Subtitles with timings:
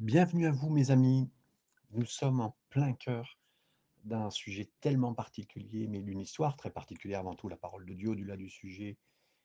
[0.00, 1.28] Bienvenue à vous, mes amis.
[1.90, 3.38] Nous sommes en plein cœur
[4.04, 8.08] d'un sujet tellement particulier, mais d'une histoire très particulière avant tout, la parole de Dieu
[8.08, 8.96] au-delà du sujet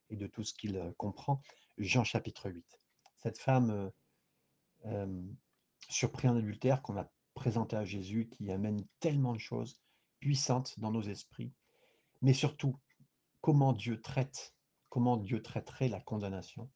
[0.10, 1.42] et de tout ce qu'il euh, comprend.
[1.78, 2.80] Jean chapitre 8.
[3.18, 3.90] Cette femme euh,
[4.86, 5.22] euh,
[5.90, 9.82] surpris en adultère qu'on a présentée à Jésus, qui amène tellement de choses
[10.22, 11.52] puissantes dans nos esprits,
[12.22, 12.80] mais surtout
[13.42, 14.56] comment Dieu traite,
[14.88, 16.70] comment Dieu traiterait la condamnation,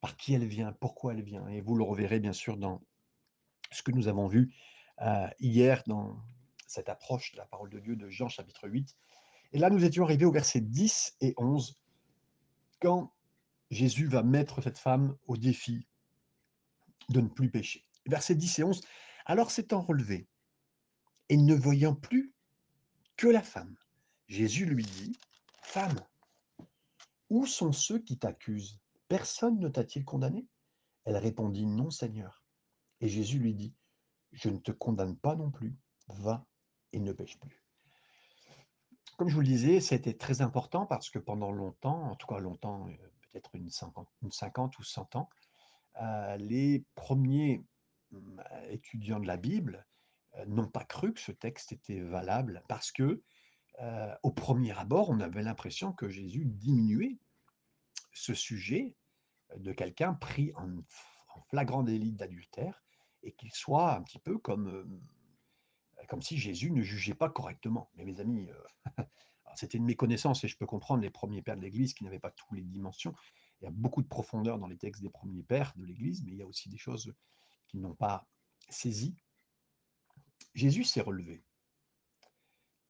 [0.00, 1.48] par qui elle vient, pourquoi elle vient?
[1.48, 2.80] Et vous le reverrez bien sûr dans
[3.72, 4.54] ce que nous avons vu
[5.00, 6.22] euh, hier dans
[6.66, 8.96] cette approche de la parole de Dieu de Jean chapitre 8.
[9.52, 11.76] Et là, nous étions arrivés au verset 10 et 11,
[12.80, 13.12] quand
[13.70, 15.86] Jésus va mettre cette femme au défi
[17.08, 17.84] de ne plus pécher.
[18.06, 18.80] Verset 10 et 11,
[19.26, 20.26] alors s'étant relevé,
[21.28, 22.34] et ne voyant plus
[23.16, 23.76] que la femme,
[24.28, 25.12] Jésus lui dit,
[25.62, 26.00] Femme,
[27.30, 28.80] où sont ceux qui t'accusent?
[29.08, 30.46] Personne ne t'a-t-il condamné?
[31.04, 32.41] Elle répondit, Non, Seigneur.
[33.02, 33.74] Et Jésus lui dit,
[34.30, 36.46] je ne te condamne pas non plus, va
[36.92, 37.60] et ne pêche plus.
[39.18, 42.38] Comme je vous le disais, c'était très important parce que pendant longtemps, en tout cas
[42.38, 45.28] longtemps, euh, peut-être une 50, ou 100 ans,
[46.00, 47.64] euh, les premiers
[48.12, 48.40] mm,
[48.70, 49.84] étudiants de la Bible
[50.36, 53.22] euh, n'ont pas cru que ce texte était valable parce que,
[54.22, 57.18] au premier abord, on avait l'impression que Jésus diminuait
[58.12, 58.94] ce sujet
[59.56, 60.68] de quelqu'un pris en
[61.48, 62.82] flagrant délit d'adultère
[63.22, 65.00] et qu'il soit un petit peu comme,
[66.08, 67.90] comme si Jésus ne jugeait pas correctement.
[67.94, 68.48] Mais mes amis,
[69.56, 72.30] c'était une méconnaissance et je peux comprendre les premiers pères de l'Église qui n'avaient pas
[72.30, 73.14] toutes les dimensions.
[73.60, 76.32] Il y a beaucoup de profondeur dans les textes des premiers pères de l'Église, mais
[76.32, 77.14] il y a aussi des choses
[77.68, 78.26] qu'ils n'ont pas
[78.68, 79.14] saisies.
[80.54, 81.44] Jésus s'est relevé.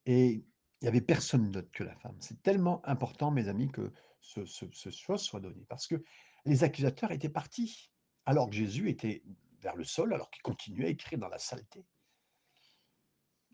[0.06, 0.44] Et il
[0.82, 2.16] n'y avait personne d'autre que la femme.
[2.20, 5.64] C'est tellement important, mes amis, que ce, ce, chose soit donné.
[5.68, 6.02] Parce que
[6.44, 7.92] les accusateurs étaient partis,
[8.26, 9.22] alors que Jésus était
[9.62, 11.86] vers le sol alors qu'il continuait à écrire dans la saleté.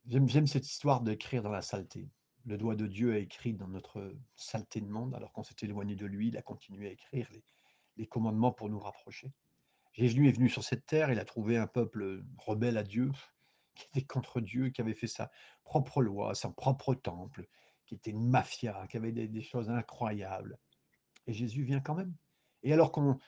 [0.06, 2.08] J'aime cette histoire d'écrire dans la saleté.
[2.46, 5.96] Le doigt de Dieu a écrit dans notre saleté de monde, alors qu'on s'est éloigné
[5.96, 7.28] de lui, il a continué à écrire
[7.96, 9.32] les, commandements pour nous rapprocher.
[9.92, 13.10] Jésus est venu sur cette terre, il a trouvé un peuple rebelle à Dieu,
[13.74, 15.30] qui était contre Dieu, qui avait fait sa
[15.64, 17.46] propre loi, son propre temple,
[17.84, 20.58] qui était une mafia, qui avait des choses incroyables.
[21.26, 22.14] Et Jésus vient quand même.
[22.62, 23.18] Et alors qu'on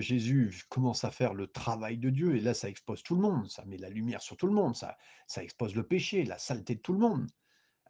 [0.00, 3.50] Jésus commence à faire le travail de Dieu, et là, ça expose tout le monde,
[3.50, 4.96] ça met la lumière sur tout le monde, ça,
[5.26, 7.30] ça expose le péché, la saleté de tout le monde.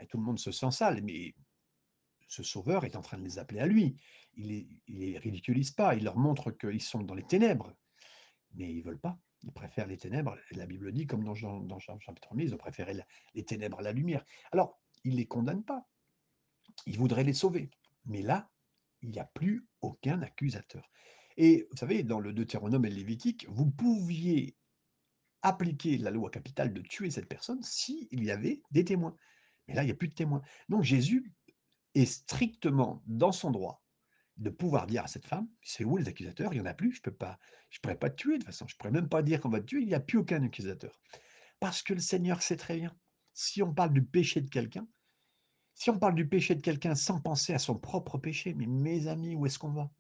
[0.01, 1.35] Et tout le monde se sent sale, mais
[2.29, 3.97] ce sauveur est en train de les appeler à lui.
[4.35, 7.75] Il ne les, ridiculise pas, il leur montre qu'ils sont dans les ténèbres,
[8.55, 9.19] mais ils veulent pas.
[9.43, 10.39] Ils préfèrent les ténèbres.
[10.53, 12.95] La Bible dit, comme dans Jean, dans Jean chapitre 1, ils ont préféré
[13.35, 14.25] les ténèbres à la lumière.
[14.53, 15.89] Alors, il ne les condamne pas.
[16.87, 17.71] Il voudrait les sauver.
[18.05, 18.51] Mais là,
[19.03, 20.89] il n'y a plus aucun accusateur.
[21.43, 24.59] Et vous savez, dans le Deutéronome et le Lévitique, vous pouviez
[25.41, 29.17] appliquer la loi capitale de tuer cette personne s'il y avait des témoins.
[29.67, 30.43] Mais là, il n'y a plus de témoins.
[30.69, 31.33] Donc Jésus
[31.95, 33.83] est strictement dans son droit
[34.37, 36.53] de pouvoir dire à cette femme, c'est où les accusateurs?
[36.53, 38.75] Il n'y en a plus, je ne pourrais pas te tuer de toute façon, je
[38.75, 41.01] ne pourrais même pas dire qu'on va te tuer, il n'y a plus aucun accusateur.
[41.59, 42.95] Parce que le Seigneur sait très bien,
[43.33, 44.87] si on parle du péché de quelqu'un,
[45.73, 49.07] si on parle du péché de quelqu'un sans penser à son propre péché, mais mes
[49.07, 49.91] amis, où est-ce qu'on va?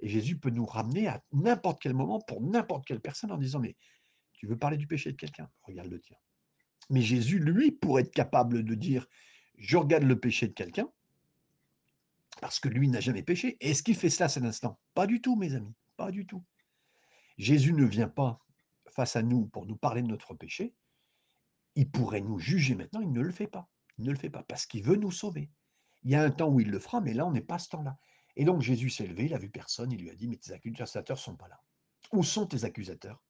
[0.00, 3.60] Et Jésus peut nous ramener à n'importe quel moment pour n'importe quelle personne en disant,
[3.60, 3.76] mais
[4.32, 5.50] tu veux parler du péché de quelqu'un?
[5.62, 6.16] Regarde le tien.
[6.90, 9.06] Mais Jésus, lui, pourrait être capable de dire,
[9.56, 10.88] je regarde le péché de quelqu'un,
[12.40, 13.56] parce que lui n'a jamais péché.
[13.60, 14.78] Est-ce qu'il fait cela à cet instant?
[14.94, 16.44] Pas du tout, mes amis, pas du tout.
[17.38, 18.40] Jésus ne vient pas
[18.90, 20.74] face à nous pour nous parler de notre péché.
[21.74, 23.68] Il pourrait nous juger maintenant, il ne le fait pas.
[23.98, 25.50] Il ne le fait pas parce qu'il veut nous sauver.
[26.02, 27.58] Il y a un temps où il le fera, mais là, on n'est pas à
[27.58, 27.96] ce temps-là.
[28.36, 30.52] Et donc Jésus s'est levé, il a vu personne, il lui a dit, mais tes
[30.52, 31.60] accusateurs ne sont pas là.
[32.12, 33.22] Où sont tes accusateurs?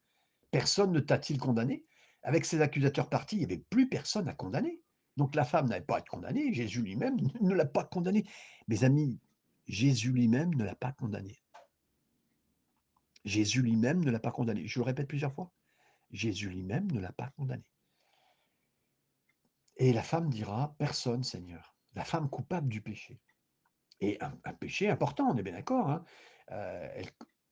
[0.51, 1.85] Personne ne t'a-t-il condamné?
[2.23, 4.81] Avec ces accusateurs partis, il n'y avait plus personne à condamner.
[5.17, 8.25] Donc la femme n'avait pas à être condamnée, Jésus lui-même ne l'a pas condamnée.
[8.69, 9.21] Mes amis,
[9.67, 11.39] Jésus lui-même ne l'a pas condamné.
[13.25, 14.67] Jésus lui-même ne l'a pas condamné.
[14.67, 15.51] Je le répète plusieurs fois.
[16.11, 17.65] Jésus lui-même ne l'a pas condamné.
[19.77, 21.75] Et la femme dira, personne, Seigneur.
[21.95, 23.21] La femme coupable du péché.
[24.01, 25.91] Et un, péché important, on est bien d'accord.
[25.91, 26.05] Hein.
[26.51, 27.03] Euh,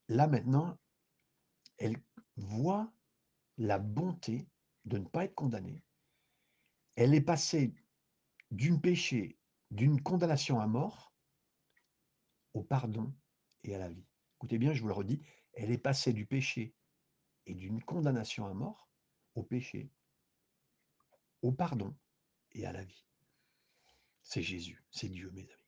[0.08, 0.78] là maintenant,
[1.78, 1.96] elle
[2.36, 2.92] voit
[3.58, 4.48] la bonté
[4.84, 5.82] de ne pas être condamnée.
[6.96, 7.74] Elle est passée
[8.50, 9.38] d'une péché,
[9.70, 11.14] d'une condamnation à mort,
[12.54, 13.14] au pardon
[13.64, 14.06] et à la vie.
[14.36, 15.22] Écoutez bien, je vous le redis,
[15.54, 16.74] elle est passée du péché
[17.46, 18.88] et d'une condamnation à mort
[19.34, 19.90] au péché,
[21.40, 21.96] au pardon
[22.52, 23.06] et à la vie.
[24.22, 25.61] C'est Jésus, c'est Dieu, mes amis.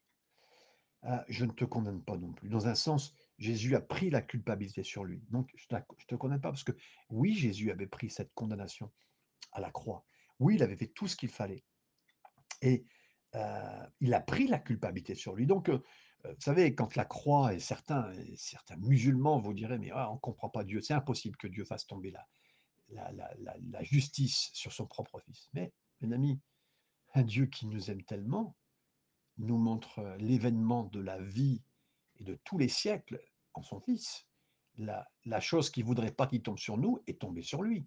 [1.07, 2.49] Ah, je ne te condamne pas non plus.
[2.49, 5.23] Dans un sens, Jésus a pris la culpabilité sur lui.
[5.31, 6.73] Donc, je ne te condamne pas parce que
[7.11, 8.91] oui, Jésus avait pris cette condamnation
[9.53, 10.07] à la croix.
[10.39, 11.63] Oui, il avait fait tout ce qu'il fallait.
[12.63, 12.87] Et
[13.35, 15.47] euh, il a pris la culpabilité sur lui.
[15.47, 15.83] Donc, euh,
[16.25, 20.21] vous savez, quand la croix, et certains, certains musulmans vous diraient, mais ah, on ne
[20.21, 22.27] comprend pas Dieu, c'est impossible que Dieu fasse tomber la,
[22.89, 25.51] la, justice sur son propre fils.
[25.53, 26.41] Mais, mes amis,
[27.13, 28.57] un Dieu qui nous aime tellement
[29.39, 31.63] nous montre l'événement de la vie
[32.17, 33.21] et de tous les siècles
[33.55, 34.27] en son fils.
[34.77, 35.07] La,
[35.41, 37.87] chose qui ne voudrait pas qu'il tombe sur nous est tombée sur lui.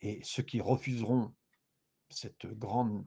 [0.00, 1.34] Et ceux qui refuseront
[2.10, 3.04] cette grande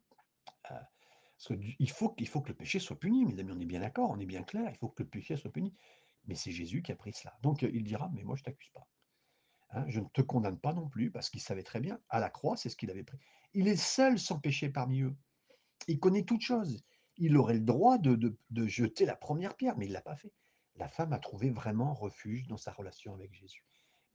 [1.79, 4.11] il faut, il faut que le péché soit puni, mes amis, on est bien d'accord,
[4.11, 5.73] on est bien clair, il faut que le péché soit puni.
[6.25, 7.35] Mais c'est Jésus qui a pris cela.
[7.41, 8.87] Donc il dira, mais moi je ne t'accuse pas.
[9.71, 12.29] Hein, je ne te condamne pas non plus, parce qu'il savait très bien, à la
[12.29, 13.17] croix, c'est ce qu'il avait pris.
[13.53, 15.15] Il est seul sans péché parmi eux.
[15.87, 16.83] Il connaît toutes choses.
[17.17, 18.37] Il aurait le droit de,
[18.67, 20.33] jeter la première pierre, mais il ne l'a pas fait.
[20.75, 23.65] La femme a trouvé vraiment refuge dans sa relation avec Jésus.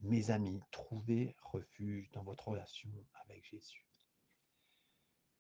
[0.00, 2.90] Mes amis, trouvez refuge dans votre relation
[3.24, 3.86] avec Jésus.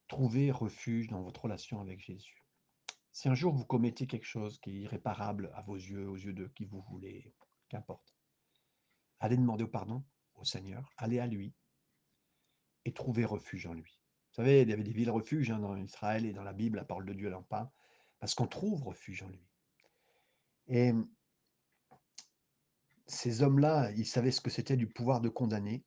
[0.08, 2.44] Trouvez refuge dans votre relation avec Jésus.
[3.12, 6.34] Si un jour vous commettez quelque chose qui est irréparable à vos yeux, aux yeux
[6.34, 7.34] de qui vous voulez,
[7.68, 8.14] qu'importe,
[9.20, 10.04] allez demander pardon
[10.34, 11.54] au Seigneur, allez à lui
[12.84, 13.95] et trouvez refuge en lui.
[14.36, 16.84] Savez, il y avait des villes refuges hein, dans Israël et dans la Bible, la
[16.84, 17.70] parole de Dieu n'en parle,
[18.18, 19.42] parce qu'on trouve refuge en lui.
[20.68, 20.92] Et
[23.06, 25.86] ces hommes-là, ils savaient ce que c'était du pouvoir de condamner,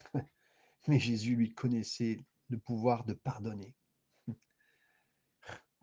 [0.86, 3.74] mais Jésus lui connaissait le pouvoir de pardonner.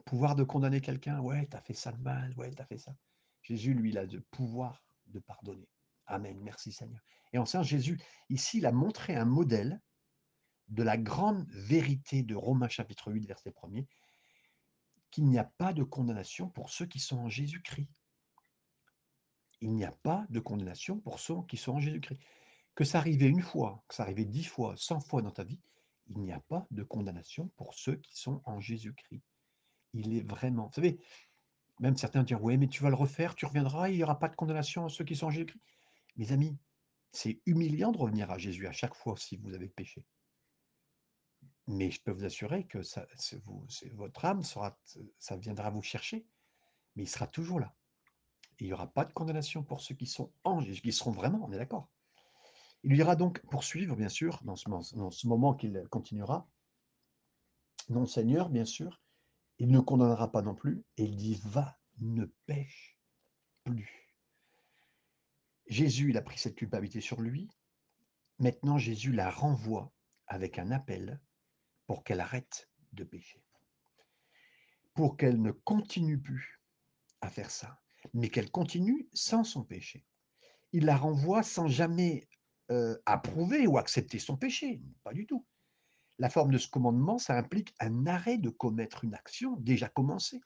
[0.06, 2.96] Pouvoir de condamner quelqu'un, ouais, t'as fait ça de mal, ouais, t'as fait ça.
[3.42, 5.68] Jésus, lui, il a le pouvoir de pardonner.
[6.06, 7.02] Amen, merci Seigneur.
[7.34, 8.00] Et en Saint Jésus,
[8.30, 9.82] ici, il a montré un modèle
[10.70, 13.88] de la grande vérité de Romains chapitre 8, verset 1er,
[15.12, 17.90] qu'il n'y a pas de condamnation pour ceux qui sont en Jésus-Christ.
[19.62, 22.22] Il n'y a pas de condamnation pour ceux qui sont en Jésus-Christ.
[22.76, 25.60] Que ça arrivait une fois, que ça arrivait dix fois, cent fois dans ta vie,
[26.08, 29.22] il n'y a pas de condamnation pour ceux qui sont en Jésus-Christ.
[29.94, 30.68] Il est vraiment.
[30.68, 31.00] Vous savez,
[31.80, 34.30] même certains diront Oui, mais tu vas le refaire, tu reviendras, il n'y aura pas
[34.30, 35.62] de condamnation à ceux qui sont en Jésus-Christ.
[36.16, 36.58] Mes amis,
[37.12, 40.06] c'est humiliant de revenir à Jésus à chaque fois si vous avez péché.
[41.72, 42.80] Mais je peux vous assurer que
[43.94, 46.26] votre âme ça viendra vous chercher,
[46.96, 47.76] mais il sera toujours là.
[48.60, 51.52] il n'y aura pas de condamnation pour ceux qui sont Jésus, qui seront vraiment, on
[51.52, 51.88] est d'accord.
[52.82, 56.50] Il ira donc poursuivre, bien sûr, dans ce, moment qu'il continuera.
[57.90, 59.00] Non, Seigneur, bien sûr,
[59.60, 62.98] il ne condamnera pas non plus, et il dit, va, ne pêche
[63.64, 64.12] plus.
[65.68, 67.48] Jésus, il a pris cette culpabilité sur lui.
[68.40, 69.94] Maintenant, Jésus la renvoie
[70.26, 71.22] avec un appel
[71.90, 73.44] pour qu'elle arrête de pécher.
[74.94, 76.62] Pour qu'elle ne continue plus
[77.20, 77.82] à faire ça,
[78.14, 80.06] mais qu'elle continue sans son péché.
[80.72, 82.28] Il la renvoie sans jamais
[82.70, 84.84] euh, approuver ou accepter son péché.
[85.04, 85.48] Pas du tout.
[86.20, 90.42] La forme de ce commandement, ça implique un arrêt de commettre une action déjà commencée.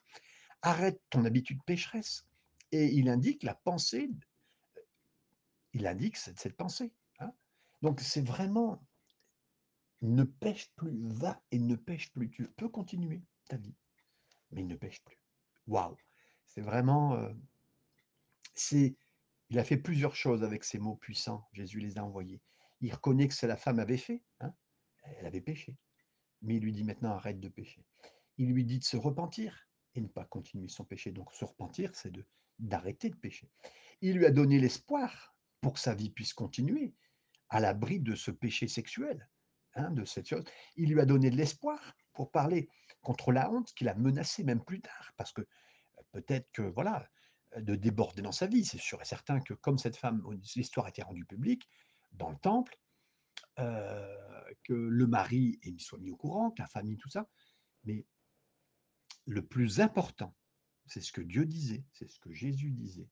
[0.62, 2.24] Arrête ton habitude pécheresse.
[2.72, 4.10] Et il indique la pensée,
[5.74, 6.90] il indique cette, cette pensée.
[7.18, 7.32] Hein.
[7.82, 8.82] Donc c'est vraiment
[10.04, 12.30] ne pêche plus, va et ne pêche plus.
[12.30, 13.74] Tu peux continuer ta vie,
[14.50, 15.18] mais ne pêche plus.
[15.66, 15.96] Waouh
[16.46, 17.14] C'est vraiment.
[17.14, 17.32] Euh,
[19.50, 21.48] il a fait plusieurs choses avec ces mots puissants.
[21.52, 22.40] Jésus les a envoyés.
[22.80, 24.22] Il reconnaît que c'est la femme avait fait.
[24.40, 24.52] Hein.
[25.02, 25.76] Elle avait péché.
[26.42, 27.84] Mais il lui dit maintenant arrête de pécher.
[28.36, 31.12] Il lui dit de se repentir et ne pas continuer son péché.
[31.12, 32.24] Donc se repentir, c'est de
[32.60, 33.50] d'arrêter de pécher.
[34.00, 36.94] Il lui a donné l'espoir pour que sa vie puisse continuer
[37.48, 39.28] à l'abri de ce péché sexuel,
[39.74, 40.44] hein, de cette chose.
[40.76, 42.68] Il lui a donné de l'espoir pour parler
[43.02, 47.08] contre la honte qu'il a menacé même plus tard, parce que euh, peut-être que voilà,
[47.56, 48.64] de déborder dans sa vie.
[48.64, 50.22] C'est sûr et certain que comme cette femme,
[50.56, 51.68] l'histoire a été rendue publique
[52.12, 52.76] dans le temple,
[53.58, 57.28] euh, que le mari soit mis au courant, que la famille, tout ça.
[57.84, 58.04] Mais
[59.26, 60.34] le plus important,
[60.86, 63.08] c'est ce que Dieu disait, c'est ce que Jésus disait,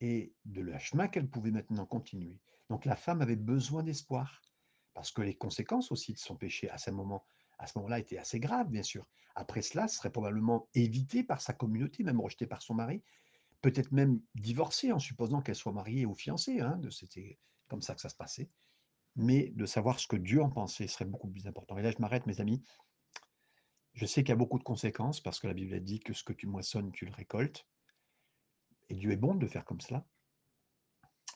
[0.00, 2.38] et de le chemin qu'elle pouvait maintenant continuer.
[2.68, 4.42] Donc la femme avait besoin d'espoir,
[4.94, 8.82] parce que les conséquences aussi de son péché à ce moment-là étaient assez graves, bien
[8.82, 9.06] sûr.
[9.34, 13.02] Après cela, ce serait probablement évité par sa communauté, même rejeté par son mari,
[13.60, 18.00] peut-être même divorcée, en supposant qu'elle soit mariée ou fiancée, hein, c'était comme ça que
[18.00, 18.50] ça se passait,
[19.16, 21.76] mais de savoir ce que Dieu en pensait serait beaucoup plus important.
[21.78, 22.62] Et là, je m'arrête, mes amis.
[23.92, 26.12] Je sais qu'il y a beaucoup de conséquences, parce que la Bible a dit que
[26.12, 27.66] ce que tu moissonnes, tu le récoltes.
[28.88, 30.04] Et Dieu est bon de faire comme cela,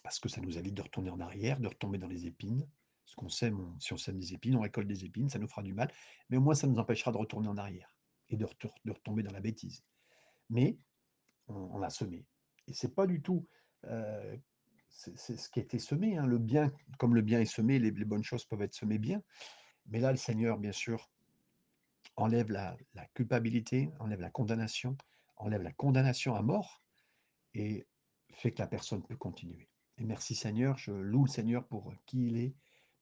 [0.03, 2.69] parce que ça nous évite de retourner en arrière, de retomber dans les épines.
[3.05, 5.63] Ce qu'on sème, si on sème des épines, on récolte des épines, ça nous fera
[5.63, 5.93] du mal,
[6.31, 7.97] mais au moins ça nous empêchera de retourner en arrière
[8.31, 8.47] et de,
[8.85, 9.85] de retomber dans la bêtise.
[10.51, 10.79] Mais
[11.49, 12.25] on, a semé.
[12.67, 13.47] Et c'est pas du tout
[13.85, 14.41] heu,
[14.89, 16.27] c'est ce qui a été semé, hein.
[16.27, 19.21] Le bien comme le bien est semé, les bonnes choses peuvent être semées bien.
[19.87, 21.11] Mais là, le Seigneur, bien sûr,
[22.17, 22.77] enlève la
[23.13, 24.97] culpabilité, enlève la condamnation,
[25.37, 26.83] enlève la condamnation à mort
[27.55, 27.87] et
[28.33, 29.69] fait que la personne peut continuer.
[29.99, 32.55] Et merci Seigneur, je loue le Seigneur pour qui il est,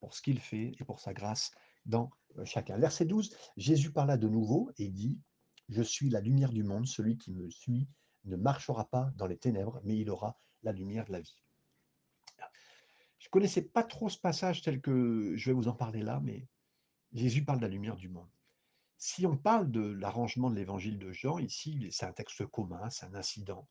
[0.02, 1.52] pour ce qu'il fait et pour sa grâce
[1.86, 2.10] dans
[2.44, 2.76] chacun.
[2.76, 5.20] Verset 12, Jésus parla de nouveau et dit,
[5.68, 7.88] Je suis la lumière du monde, celui qui me suit
[8.24, 11.40] ne marchera pas dans les ténèbres, mais il aura la lumière de la vie.
[13.18, 16.20] Je ne connaissais pas trop ce passage tel que je vais vous en parler là,
[16.20, 16.48] mais
[17.12, 18.30] Jésus parle de la lumière du monde.
[18.98, 23.06] Si on parle de l'arrangement de l'évangile de Jean, ici, c'est un texte commun, c'est
[23.06, 23.68] un incident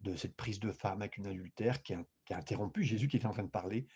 [0.00, 3.18] de cette prise de femme avec une adultère qui a, qui a interrompu Jésus qui
[3.18, 3.86] était en train de parler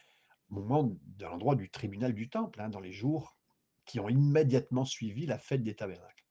[0.48, 3.36] moment de l'endroit du tribunal du temple, hein, dans les jours
[3.84, 6.24] qui ont immédiatement suivi la fête des tabernacles.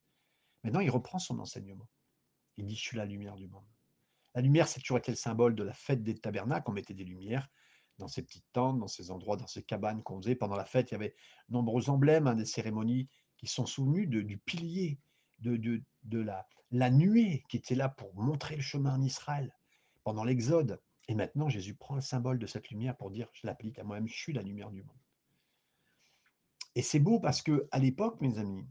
[0.64, 1.88] Maintenant, il reprend son enseignement.
[2.58, 3.68] Il dit, je suis la lumière du monde.
[4.34, 6.70] La lumière, c'est toujours été le symbole de la fête des tabernacles.
[6.70, 7.48] On mettait des lumières
[7.98, 10.36] dans ces petites tentes, dans ces endroits, dans ces cabanes qu'on faisait.
[10.36, 11.16] Pendant la fête, il y avait
[11.50, 15.00] nombreux emblèmes hein, des cérémonies qui sont souvenus de, du pilier,
[15.40, 15.82] de,
[16.72, 19.56] la nuée qui était là pour montrer le chemin en Israël
[20.04, 20.82] pendant l'Exode.
[21.08, 24.08] Et maintenant, Jésus prend le symbole de cette lumière pour dire, je l'applique à moi-même,
[24.08, 24.98] je suis la lumière du monde.
[26.76, 28.66] Et c'est beau parce que à l'époque, mes amis,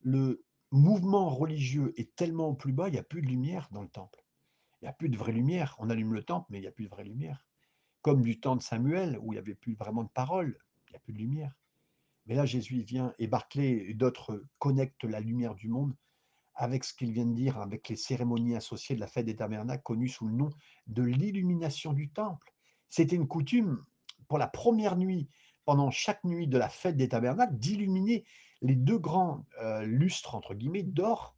[0.00, 3.88] le mouvement religieux est tellement plus bas, il n'y a plus de lumière dans le
[3.88, 4.24] temple.
[4.80, 5.76] Il n'y a plus de vraie lumière.
[5.78, 7.44] On allume le temple, mais il n'y a plus de vraie lumière.
[8.02, 10.58] Comme du temps de Samuel, où il n'y avait plus vraiment de parole,
[10.88, 11.52] il n'y a plus de lumière.
[12.26, 15.94] Mais là, Jésus vient, et Barclay et d'autres connectent la lumière du monde
[16.58, 19.82] avec ce qu'il vient de dire, avec les cérémonies associées de la fête des tabernacles,
[19.84, 20.50] connue sous le nom
[20.88, 22.52] de l'illumination du temple.
[22.88, 23.84] C'était une coutume
[24.26, 25.28] pour la première nuit,
[25.64, 28.24] pendant chaque nuit de la fête des tabernacles, d'illuminer
[28.60, 31.36] les deux grands euh, lustres, entre guillemets, d'or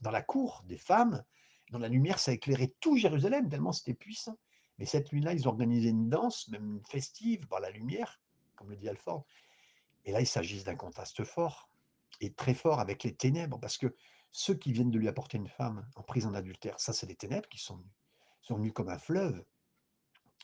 [0.00, 1.22] dans la cour des femmes.
[1.70, 4.38] Dans la lumière, ça éclairait tout Jérusalem, tellement c'était puissant.
[4.78, 8.22] Mais cette nuit-là, ils organisaient une danse, même une festive, par la lumière,
[8.56, 9.26] comme le dit Alford.
[10.06, 11.68] Et là, il s'agit d'un contraste fort,
[12.22, 13.94] et très fort avec les ténèbres, parce que
[14.32, 17.16] ceux qui viennent de lui apporter une femme en prise en adultère, ça, c'est les
[17.16, 17.92] ténèbres qui sont venus.
[18.42, 19.44] Ils sont venus comme un fleuve.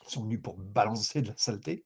[0.05, 1.85] Ils sont venus pour balancer de la saleté.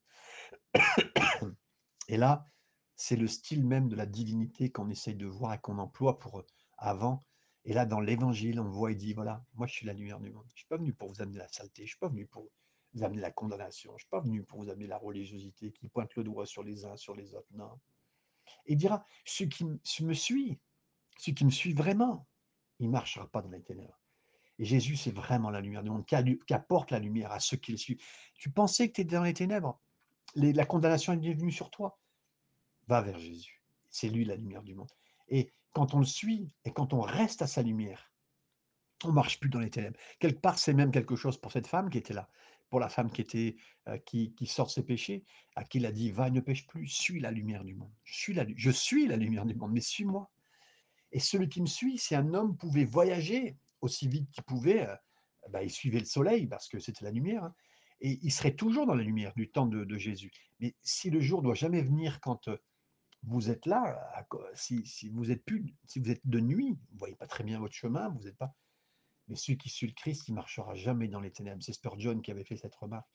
[2.10, 2.48] Et là,
[2.96, 6.40] c'est le style même de la divinité qu'on essaye de voir et qu'on emploie pour
[6.40, 6.46] euh,
[6.78, 7.24] avant.
[7.66, 10.30] Et là, dans l'évangile, on voit et dit voilà, moi, je suis la lumière du
[10.30, 10.46] monde.
[10.50, 11.84] Je ne suis pas venu pour vous amener la saleté.
[11.84, 12.50] Je ne suis pas venu pour
[12.94, 13.92] vous amener la condamnation.
[13.92, 16.64] Je ne suis pas venu pour vous amener la religiosité qui pointe le doigt sur
[16.64, 17.48] les uns, sur les autres.
[17.52, 17.80] Non.
[18.66, 20.60] Et il dira ce qui me suit,
[21.18, 22.28] celui qui me suit vraiment,
[22.80, 24.00] il ne marchera pas dans les ténèbres.
[24.60, 27.72] Et Jésus, c'est vraiment la lumière du monde, qui, apporte la lumière à ceux qui
[27.72, 28.02] le suivent.
[28.36, 29.82] Tu pensais que tu étais dans les ténèbres,
[30.36, 32.00] la condamnation est venue sur toi.
[32.88, 33.64] Va vers Jésus.
[33.90, 34.92] C'est lui la lumière du monde.
[35.30, 38.12] Et quand on le suit et quand on reste à sa lumière,
[39.04, 40.00] on ne marche plus dans les ténèbres.
[40.20, 42.30] Quelque part, c'est même quelque chose pour cette femme qui était là,
[42.70, 43.56] pour la femme qui était
[43.88, 47.20] euh, qui, sort ses péchés, à qui il a dit va ne pêche plus, suis
[47.20, 47.92] la lumière du monde.
[48.04, 50.32] Suis je suis la lumière du monde, mais suis-moi.
[51.14, 54.96] Et celui qui me suit, si un homme pouvait voyager aussi vite qu'il pouvait, euh,
[55.50, 57.56] bah, il suivait le soleil parce que c'était la lumière, hein,
[58.02, 60.32] et il serait toujours dans la lumière du temps de, Jésus.
[60.60, 62.58] Mais si le jour doit jamais venir quand euh,
[63.22, 65.48] vous êtes là, si, vous êtes
[66.26, 68.54] de nuit, vous voyez pas très bien votre chemin, vous n'êtes pas.
[69.30, 71.64] Mais celui qui suit le Christ, il marchera jamais dans les ténèbres.
[71.64, 73.08] C'est Spurgeon qui avait fait cette remarque.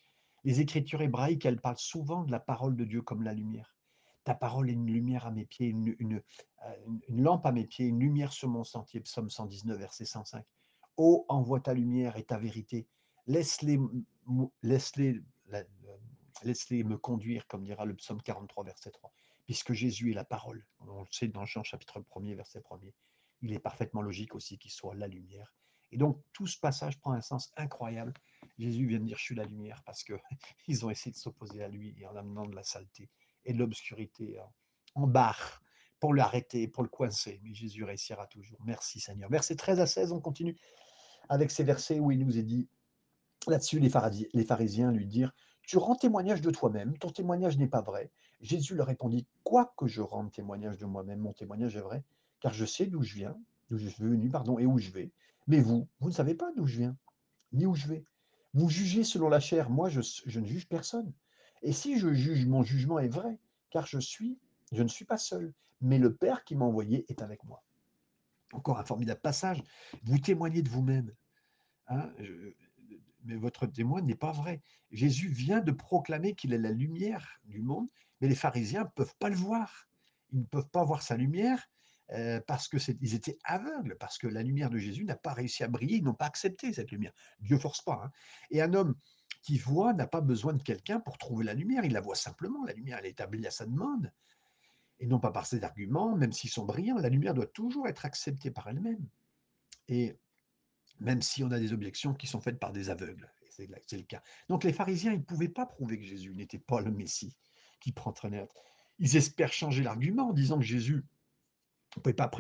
[0.45, 3.77] Les Écritures hébraïques, elles parlent souvent de la parole de Dieu comme la lumière.
[4.25, 6.23] Ta parole est une lumière à mes pieds, une, une,
[7.09, 9.01] lampe à mes pieds, une lumière sur mon sentier.
[9.01, 10.45] Psaume 119, verset 105.
[10.97, 12.87] Oh, envoie ta lumière et ta vérité.
[13.27, 13.79] Laisse-les
[14.63, 15.23] laisse -les,
[16.43, 19.13] laisse -les me conduire, comme dira le psaume 43, verset 3.
[19.47, 20.67] Puisque Jésus est la parole.
[20.81, 22.93] On le sait dans Jean chapitre 1er, verset 1er.
[23.41, 25.55] Il est parfaitement logique aussi qu'il soit la lumière.
[25.91, 28.13] Et donc, tout ce passage prend un sens incroyable.
[28.59, 30.21] Jésus vient de dire, je suis la lumière, parce qu'ils
[30.85, 33.09] ont essayé de s'opposer à lui en amenant de la saleté
[33.49, 34.39] et de l'obscurité
[34.95, 35.63] en barre
[35.99, 37.41] pour l'arrêter, pour le coincer.
[37.43, 38.59] Mais Jésus réussira toujours.
[38.65, 39.31] Merci Seigneur.
[39.31, 40.57] Verset 13 à 16, on continue
[41.29, 42.69] avec ces versets où il nous est dit,
[43.47, 48.11] là-dessus, les, pharisiens lui dirent, tu rends témoignage de toi-même, ton témoignage n'est pas vrai.
[48.41, 52.05] Jésus leur répondit, quoi que je rende témoignage de moi-même, mon témoignage est vrai,
[52.41, 53.37] car je sais d'où je viens,
[53.69, 55.11] d'où je suis venu, pardon, et où je vais.
[55.47, 56.97] Mais vous, vous ne savez pas d'où je viens,
[57.53, 58.05] ni où je vais.
[58.55, 60.01] Vous jugez selon la chair, moi je
[60.39, 61.13] ne juge personne.
[61.63, 63.39] Et si je juge, mon jugement est vrai,
[63.71, 64.39] car je suis,
[64.73, 67.63] je ne suis pas seul, mais le Père qui m'a envoyé est avec moi.
[68.53, 69.63] Encore un formidable passage.
[70.05, 71.13] Vous témoignez de vous-même.
[71.89, 72.11] Hein,
[73.25, 74.63] mais votre témoin n'est pas vrai.
[74.91, 77.89] Jésus vient de proclamer qu'il est la lumière du monde,
[78.21, 79.89] mais les pharisiens ne peuvent pas le voir.
[80.33, 81.69] Ils ne peuvent pas voir sa lumière
[82.13, 85.69] euh, parce qu'ils étaient aveugles, parce que la lumière de Jésus n'a pas réussi à
[85.69, 87.13] briller, ils n'ont pas accepté cette lumière.
[87.41, 88.01] Dieu force pas.
[88.05, 88.11] Hein.
[88.51, 88.95] Et un homme
[89.41, 92.65] qui voit n'a pas besoin de quelqu'un pour trouver la lumière, il la voit simplement,
[92.65, 94.13] la lumière, elle est établie à sa demande,
[95.01, 98.05] et non pas par ses arguments, même s'ils sont brillants, la lumière doit toujours être
[98.05, 99.07] acceptée par elle-même.
[99.89, 100.19] Et
[101.01, 104.23] même si on a des objections qui sont faites par des aveugles, c'est le cas.
[104.49, 107.37] Donc les pharisiens, ils ne pouvaient pas prouver que Jésus n'était pas le Messie
[107.81, 108.13] qui prend.
[108.99, 111.05] Ils espèrent changer l'argument en disant que Jésus
[111.97, 112.31] ne pouvait pas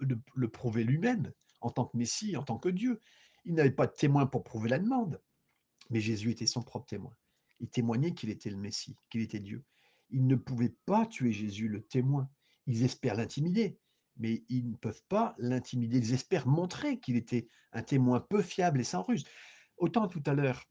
[0.00, 3.00] le prouver lui-même en tant que Messie, en tant que Dieu.
[3.44, 5.20] Il n'avait pas de témoin pour prouver la demande.
[5.90, 7.14] Mais Jésus était son propre témoin.
[7.60, 9.64] Il témoignait qu'il était le Messie, qu'il était Dieu.
[10.10, 12.28] Ils ne pouvaient pas tuer Jésus, le témoin.
[12.66, 13.78] Ils espèrent l'intimider,
[14.16, 15.98] mais ils ne peuvent pas l'intimider.
[15.98, 19.24] Ils espèrent montrer qu'il était un témoin peu fiable et sans ruse.
[19.76, 20.64] Autant tout à l'heure,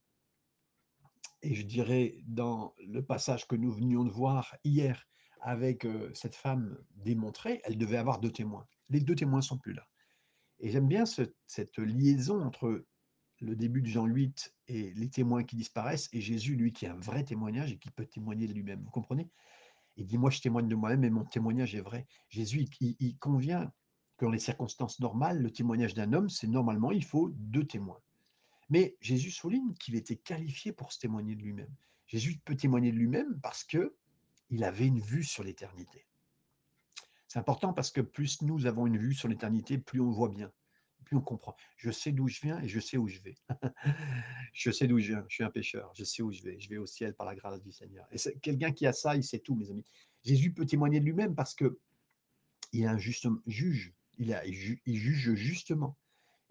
[1.41, 5.05] et je dirais dans le passage que nous venions de voir hier
[5.41, 8.65] avec euh, cette femme démontrée, elle devait avoir deux témoins.
[8.89, 9.85] Les deux témoins sont plus là.
[10.59, 12.85] Et j'aime bien cette liaison entre
[13.43, 16.93] le début de Jean 8 et les témoins qui disparaissent, et Jésus, lui, qui a
[16.93, 18.81] un vrai témoignage et qui peut témoigner de lui-même.
[18.83, 19.29] Vous comprenez?
[19.97, 22.07] Il dit, moi, je témoigne de moi-même, et mon témoignage est vrai.
[22.29, 23.71] Jésus, il, convient
[24.17, 27.99] que dans les circonstances normales, le témoignage d'un homme, c'est normalement, il faut deux témoins.
[28.69, 31.75] Mais Jésus souligne qu'il était qualifié pour se témoigner de lui-même.
[32.07, 33.95] Jésus peut témoigner de lui-même parce que
[34.49, 36.05] il avait une vue sur l'éternité.
[37.27, 40.51] C'est important parce que plus nous avons une vue sur l'éternité, plus on voit bien
[41.11, 41.55] on comprend.
[41.77, 43.35] Je sais d'où je viens et je sais où je vais.
[44.53, 45.25] je sais d'où je viens.
[45.27, 45.91] Je suis un pécheur.
[45.95, 46.59] Je sais où je vais.
[46.59, 48.07] Je vais au ciel par la grâce du Seigneur.
[48.11, 49.85] Et quelqu'un qui a ça, il sait tout, mes amis.
[50.23, 51.79] Jésus peut témoigner de lui-même parce que
[52.71, 53.93] il est un juste juge.
[54.17, 55.97] Il, a, juge justement.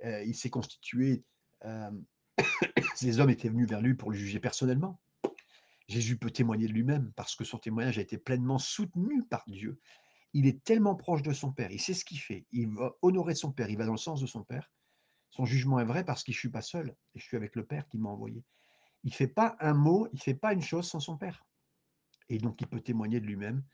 [0.05, 1.25] Euh, il s'est constitué.
[1.65, 1.91] Euh,
[2.95, 5.01] ces hommes étaient venus vers lui pour le juger personnellement.
[5.89, 9.81] Jésus peut témoigner de lui-même parce que son témoignage a été pleinement soutenu par Dieu
[10.33, 13.35] il est tellement proche de son père, il sait ce qu'il fait, il va honorer
[13.35, 14.71] son père, il va dans le sens de son père.
[15.31, 17.65] Son jugement est vrai parce je ne suis pas seul, et je suis avec le
[17.65, 18.45] père qui m'a envoyé.
[19.05, 21.47] Il ne fait pas un mot, il ne fait pas une chose sans son père.
[22.29, 23.65] Et donc il peut témoigner de lui-même,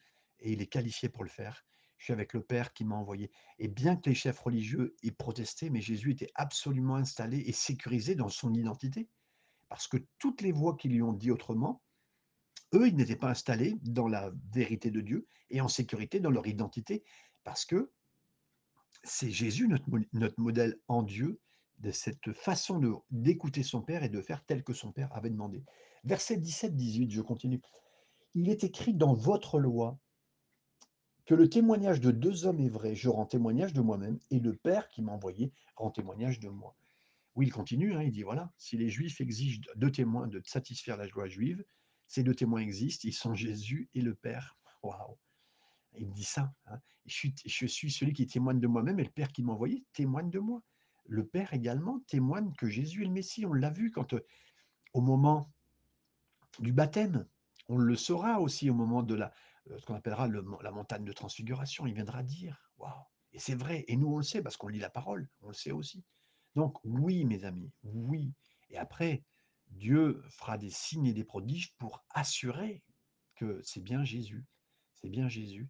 [0.40, 1.64] et il est qualifié pour le faire.
[1.98, 3.30] Je suis avec le Père qui m'a envoyé.
[3.58, 8.14] Et bien que les chefs religieux aient protesté, mais Jésus était absolument installé et sécurisé
[8.14, 9.08] dans son identité.
[9.68, 11.82] Parce que toutes les voix qui lui ont dit autrement,
[12.74, 16.46] eux, ils n'étaient pas installés dans la vérité de Dieu et en sécurité dans leur
[16.46, 17.04] identité,
[17.44, 17.90] parce que
[19.04, 21.40] c'est Jésus, notre, notre, modèle en Dieu,
[21.78, 25.30] de cette façon de, d'écouter son Père et de faire tel que son Père avait
[25.30, 25.64] demandé.
[26.04, 27.60] Verset 17-18, je continue.
[28.34, 29.98] Il est écrit dans votre loi
[31.24, 32.94] que le témoignage de deux hommes est vrai.
[32.94, 36.76] Je rends témoignage de moi-même et le Père qui m'a envoyé rend témoignage de moi.
[37.34, 40.96] Oui, il continue, hein, il dit voilà, si les Juifs exigent deux témoins de satisfaire
[40.96, 41.64] la joie juive,
[42.08, 44.58] ces deux témoins existent, ils sont Jésus et le Père.
[44.82, 45.18] Waouh
[45.96, 46.52] Il me dit ça.
[46.66, 46.78] Hein.
[47.04, 50.38] Je, suis, celui qui témoigne de moi-même et le Père qui m'a envoyé témoigne de
[50.38, 50.62] moi.
[51.04, 53.46] Le Père également témoigne que Jésus est le Messie.
[53.46, 54.26] On l'a vu quand, euh,
[54.94, 55.52] au moment
[56.58, 57.26] du baptême,
[57.68, 59.32] on le saura aussi au moment de la,
[59.70, 61.86] euh, ce qu'on appellera la montagne de transfiguration.
[61.86, 62.92] Il viendra dire, waouh,
[63.32, 65.54] et c'est vrai, et nous on le sait parce qu'on lit la parole, on le
[65.54, 66.04] sait aussi.
[66.54, 68.32] Donc oui, mes amis, oui.
[68.70, 69.22] Et après,
[69.70, 72.82] Dieu fera des signes et des prodiges pour assurer
[73.36, 74.44] que c'est bien Jésus,
[74.94, 75.68] c'est bien Jésus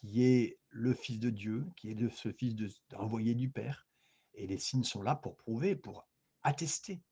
[0.00, 3.86] qui est le Fils de Dieu, qui est de ce Fils de, envoyé du Père.
[4.34, 6.06] Et les signes sont là pour prouver, pour
[6.42, 7.02] attester.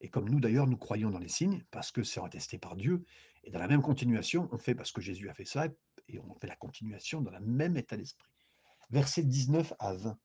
[0.00, 3.04] Et comme nous d'ailleurs, nous croyons dans les signes, parce que c'est attesté par Dieu.
[3.42, 5.66] Et dans la même continuation, on fait parce que Jésus a fait ça,
[6.08, 8.30] et on fait la continuation dans le même état d'esprit.
[8.90, 10.18] Versets 19 à 20.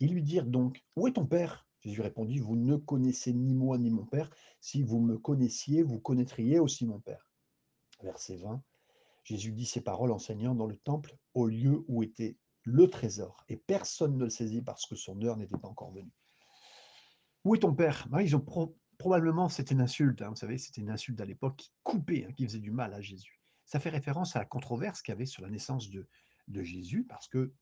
[0.00, 1.67] Ils lui dirent donc, Où est ton Père?
[1.80, 4.30] Jésus répondit, Vous ne connaissez ni moi ni mon Père.
[4.60, 7.30] Si vous me connaissiez, vous connaîtriez aussi mon Père.
[8.02, 8.62] Verset 20.
[9.24, 13.44] Jésus dit ces paroles enseignant dans le temple au lieu où était le trésor.
[13.48, 16.12] Et personne ne le saisit parce que son heure n'était pas encore venue.
[17.44, 18.06] Où est ton Père?
[18.10, 18.44] Ben, Ils ont
[18.98, 22.32] Probablement, c'était une insulte, hein, vous savez, c'était une insulte à l'époque qui coupait, hein,
[22.32, 23.40] qui faisait du mal à Jésus.
[23.64, 26.08] Ça fait référence à la controverse qu'il y avait sur la naissance de,
[26.64, 27.52] Jésus, parce que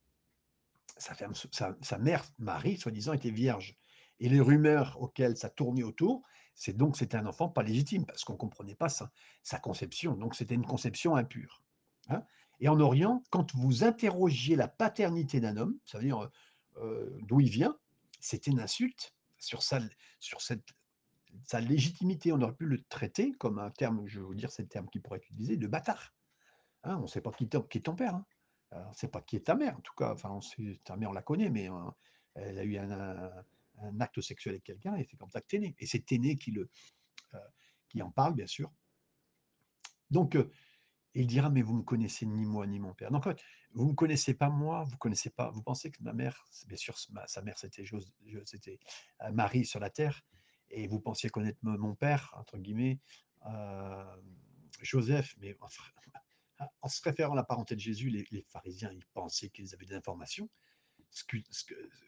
[0.97, 3.77] sa mère, Marie, soi-disant, était vierge.
[4.21, 6.23] Et les rumeurs auxquelles ça tournait autour,
[6.55, 9.11] c'est donc c'était un enfant pas légitime, parce qu'on ne comprenait pas sa,
[9.61, 10.15] conception.
[10.15, 11.63] Donc c'était une conception impure.
[12.09, 12.23] Hein.
[12.61, 16.31] et en Orient, quand vous interrogiez la paternité d'un homme, ça veut dire euh,
[16.79, 17.77] euh, d'où il vient,
[18.21, 19.81] c'était une insulte sur, sa,
[20.21, 20.69] sur cette,
[21.45, 22.33] sa légitimité.
[22.33, 25.01] On aurait pu le traiter comme un terme, je vous dire, c'est le terme qui
[25.01, 26.15] pourrait utilisé, de bâtard.
[26.85, 28.15] Hein, on ne sait pas qui, est ton père.
[28.15, 28.25] Hein.
[28.71, 30.13] on ne sait pas qui est ta mère, en tout cas.
[30.13, 30.39] Enfin,
[30.85, 31.69] ta mère, on la connaît, mais
[32.35, 33.45] elle a eu un
[34.01, 35.75] acte sexuel avec quelqu'un et c'est comme ça que t'es né.
[35.79, 36.71] Et c'est t'es qui, le,
[37.35, 37.39] euh,
[37.89, 38.73] qui en parle, bien sûr.
[40.11, 40.51] Donc, euh,
[41.15, 43.11] il dira, mais vous ne me connaissez ni moi ni mon père.
[43.11, 43.27] Donc,
[43.73, 46.77] vous ne me connaissez pas moi, vous connaissez pas, vous pensez que ma mère, bien
[46.77, 47.85] sûr, sa mère, c'était,
[49.23, 50.23] euh, Marie sur la terre,
[50.69, 53.01] et vous pensiez connaître mon père, entre guillemets,
[54.83, 55.69] Joseph, mais en,
[56.83, 59.87] en se référant à la parenté de Jésus, les, les pharisiens, ils pensaient qu'ils avaient
[59.87, 60.51] des informations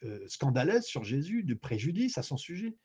[0.03, 2.75] euh, scandaleuses sur Jésus, de préjudice à son sujet.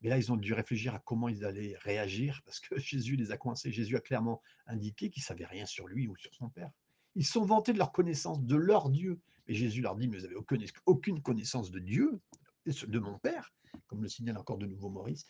[0.00, 3.32] Mais là, ils ont dû réfléchir à comment ils allaient réagir parce que Jésus les
[3.32, 3.72] a coincés.
[3.72, 6.70] Jésus a clairement indiqué qu'ils ne savaient rien sur lui ou sur son Père.
[7.14, 9.20] Ils sont vantés de leur connaissance de leur Dieu.
[9.48, 12.20] Mais Jésus leur dit, mais vous n'avez aucune, aucune connaissance de Dieu,
[12.66, 13.54] de mon Père,
[13.86, 15.26] comme le signale encore de nouveau Maurice.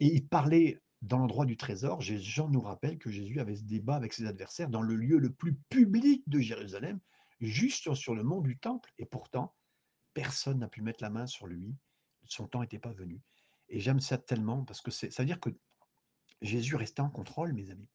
[0.00, 2.00] Et il parlait dans l'endroit du trésor.
[2.00, 5.30] Jean nous rappelle que Jésus avait ce débat avec ses adversaires dans le lieu le
[5.30, 7.00] plus public de Jérusalem,
[7.46, 8.92] juste sur le mont du temple.
[8.98, 9.54] Et pourtant,
[10.14, 11.74] personne n'a pu mettre la main sur lui.
[12.24, 13.20] Son temps n'était pas venu.
[13.68, 15.50] Et j'aime ça tellement parce que ça veut dire que
[16.40, 17.88] Jésus restait en contrôle, mes amis.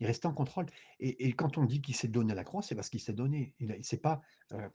[0.00, 0.66] Il restait en contrôle.
[0.98, 3.54] Et, quand on dit qu'il s'est donné à la croix, c'est parce qu'il s'est donné.
[3.60, 4.20] Il, il pas.
[4.52, 4.68] Euh,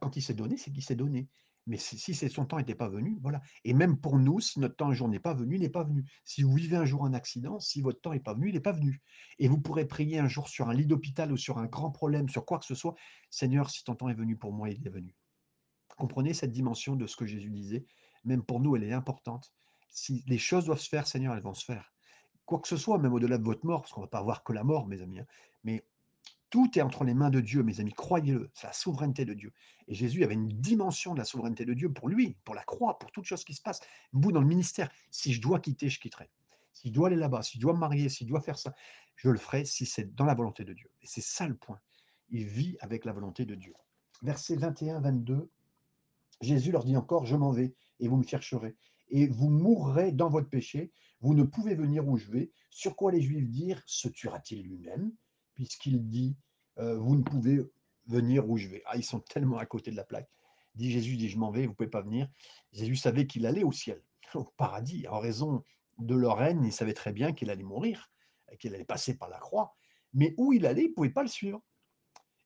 [0.00, 1.28] quand il s'est donné, c'est qu'il s'est donné.
[1.66, 3.42] Mais si, son temps n'était pas venu, voilà.
[3.64, 5.82] Et même pour nous, si notre temps un jour n'est pas venu, il n'est pas
[5.82, 6.04] venu.
[6.24, 8.60] Si vous vivez un jour un accident, si votre temps n'est pas venu, il n'est
[8.60, 9.02] pas venu.
[9.38, 12.28] Et vous pourrez prier un jour sur un lit d'hôpital ou sur un grand problème,
[12.28, 12.94] sur quoi que ce soit.
[13.30, 15.16] Seigneur, si ton temps est venu pour moi, il est venu.
[15.96, 17.86] Comprenez cette dimension de ce que Jésus disait?
[18.24, 19.52] Même pour nous, elle est importante.
[19.88, 21.92] Si les choses doivent se faire, Seigneur, elles vont se faire
[22.46, 24.42] quoi que ce soit, même au-delà de votre mort, parce qu'on ne va pas voir
[24.42, 25.26] que la mort, mes amis, hein,
[25.64, 25.84] mais
[26.56, 29.52] tout est entre les mains de Dieu, mes amis, croyez-le, c'est la souveraineté de Dieu.
[29.88, 32.98] Et Jésus avait une dimension de la souveraineté de Dieu pour lui, pour la croix,
[32.98, 33.80] pour toute chose qui se passe.
[34.14, 36.30] Vous, dans le ministère, si je dois quitter, je quitterai.
[36.72, 38.74] Si je dois aller là-bas, si je dois me marier, si je dois faire ça,
[39.16, 40.90] je le ferai si c'est dans la volonté de Dieu.
[41.02, 41.78] Et c'est ça le point.
[42.30, 43.74] Il vit avec la volonté de Dieu.
[44.22, 45.50] Versets 21, 22,
[46.40, 48.74] Jésus leur dit encore, je m'en vais et vous me chercherez
[49.10, 50.90] et vous mourrez dans votre péché.
[51.20, 52.50] Vous ne pouvez venir où je vais.
[52.70, 55.12] Sur quoi les Juifs dirent Se tuera-t-il lui-même?
[55.52, 56.34] Puisqu'il dit
[56.78, 57.60] euh, Vous ne pouvez
[58.06, 58.82] venir où je vais.
[58.86, 60.30] Ah, ils sont tellement à côté de la plaque.
[60.74, 62.28] Dit Jésus, dit Je m'en vais, vous ne pouvez pas venir.
[62.72, 64.02] Jésus savait qu'il allait au ciel,
[64.34, 65.06] au paradis.
[65.08, 65.62] En raison
[65.98, 68.10] de leur haine, il savait très bien qu'il allait mourir,
[68.58, 69.74] qu'il allait passer par la croix.
[70.12, 71.62] Mais où il allait, il ne pouvait pas le suivre.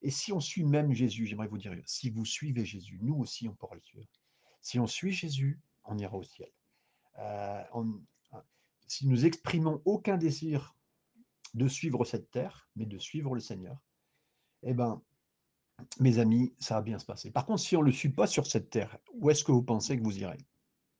[0.02, 3.48] Et si on suit même Jésus, j'aimerais vous dire, si vous suivez Jésus, nous aussi,
[3.48, 4.06] on pourra le suivre.
[4.62, 6.50] Si on suit Jésus, on ira au ciel.
[7.18, 7.62] Euh,
[8.86, 10.74] si nous exprimons aucun désir
[11.54, 13.78] de suivre cette terre, mais de suivre le Seigneur,
[14.62, 15.00] eh bien,
[15.98, 17.30] mes amis, ça va bien se passer.
[17.30, 19.62] Par contre, si on ne le suit pas sur cette terre, où est-ce que vous
[19.62, 20.38] pensez que vous irez?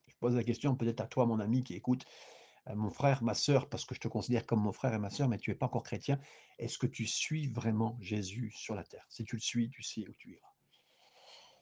[0.07, 2.05] Je pose la question peut-être à toi, mon ami qui écoute,
[2.69, 5.11] euh, mon frère, ma sœur, parce que je te considère comme mon frère et ma
[5.11, 6.19] sœur, mais tu n'es pas encore chrétien.
[6.59, 9.07] Est-ce que tu suis vraiment Jésus sur la terre?
[9.09, 10.49] Si tu le suis, tu sais où tu iras.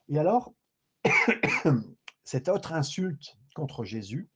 [0.09, 0.55] Et alors,
[2.25, 4.29] cette autre insulte contre Jésus,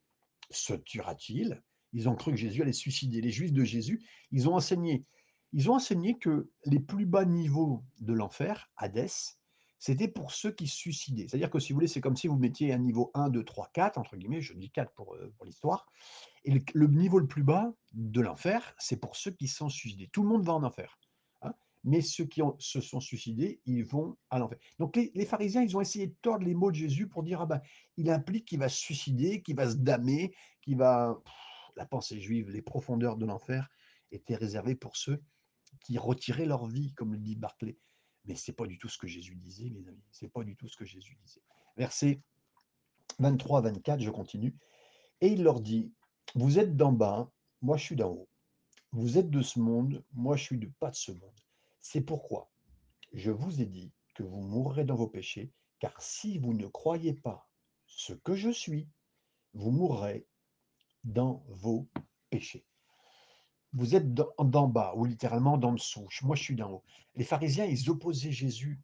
[0.50, 1.62] se tuera-t-il?
[1.92, 3.20] Ils ont cru que Jésus allait suicider.
[3.20, 5.04] Les Juifs de Jésus, ils ont enseigné,
[5.52, 9.36] ils ont enseigné que les plus bas niveaux de l'enfer, Hadès,
[9.78, 11.26] c'était pour ceux qui se suicidaient.
[11.28, 13.70] C'est-à-dire que si vous voulez, c'est comme si vous mettiez un niveau 1, 2, 3,
[13.72, 15.86] 4, entre guillemets, je dis 4 pour, euh, pour l'histoire,
[16.44, 20.08] et le, niveau le plus bas de l'enfer, c'est pour ceux qui sont suicidés.
[20.12, 20.98] Tout le monde va en enfer
[21.84, 24.58] mais ceux qui se sont suicidés, ils vont à l'enfer.
[24.78, 27.46] Donc les, pharisiens, ils ont essayé de tordre les mots de Jésus pour dire, ah
[27.46, 27.60] ben,
[27.96, 31.20] il implique qu'il va se suicider, qu'il va se damner, qu'il va...
[31.76, 33.68] la pensée juive, les profondeurs de l'enfer
[34.12, 35.22] étaient réservées pour ceux
[35.80, 37.78] qui retiraient leur vie, comme le dit Barclay.
[38.24, 40.04] Mais ce n'est pas du tout ce que Jésus disait, mes amis.
[40.12, 41.42] Ce n'est pas du tout ce que Jésus disait.
[41.76, 42.22] Verset
[43.20, 44.54] 23-24, je continue.
[45.20, 45.92] Et il leur dit,
[46.34, 47.30] vous êtes d'en bas,
[47.60, 48.28] moi je suis d'en haut.
[48.92, 51.40] Vous êtes de ce monde, moi je suis de pas de ce monde.
[51.80, 52.50] C'est pourquoi
[53.12, 57.14] je vous ai dit que vous mourrez dans vos péchés, car si vous ne croyez
[57.14, 57.48] pas
[57.86, 58.88] ce que je suis,
[59.54, 60.26] vous mourrez
[61.04, 61.88] dans vos
[62.30, 62.64] péchés.
[63.74, 66.06] Vous êtes d'en bas, ou littéralement d'en dessous.
[66.22, 66.82] Moi, je suis d'en haut.
[67.16, 68.78] Les pharisiens, ils opposaient Jésus.